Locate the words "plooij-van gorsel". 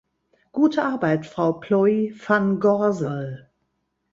1.59-3.51